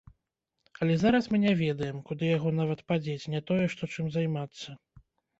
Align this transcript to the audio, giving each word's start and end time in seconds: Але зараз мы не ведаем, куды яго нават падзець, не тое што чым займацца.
Але 0.83 0.93
зараз 1.01 1.25
мы 1.33 1.37
не 1.43 1.51
ведаем, 1.59 1.99
куды 2.07 2.29
яго 2.37 2.53
нават 2.59 2.81
падзець, 2.91 3.27
не 3.33 3.41
тое 3.51 3.65
што 3.75 3.91
чым 3.97 4.09
займацца. 4.15 4.69